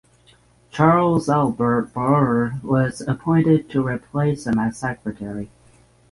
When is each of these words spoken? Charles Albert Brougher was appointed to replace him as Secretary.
Charles 0.71 1.29
Albert 1.29 1.93
Brougher 1.93 2.59
was 2.63 3.01
appointed 3.01 3.69
to 3.69 3.85
replace 3.85 4.47
him 4.47 4.57
as 4.57 4.75
Secretary. 4.75 5.51